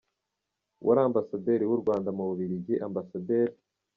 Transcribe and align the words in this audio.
Uwari 0.81 1.01
Ambasaderi 1.07 1.63
w’u 1.67 1.79
Rwanda 1.81 2.09
mu 2.17 2.23
Bubiligi, 2.29 2.75
Amb. 2.85 2.97